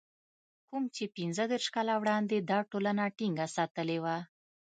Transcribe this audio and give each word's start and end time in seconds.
کوم 0.67 0.83
چې 0.95 1.03
پنځه 1.15 1.43
دېرش 1.51 1.67
کاله 1.75 1.93
وړاندې 2.01 2.37
دا 2.49 2.59
ټولنه 2.71 3.03
ټينګه 3.17 3.45
ساتلې 3.55 3.97
وه. 4.03 4.17